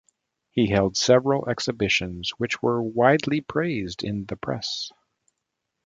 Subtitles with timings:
[0.49, 4.91] He held several exhibitions which were widely praised in the press.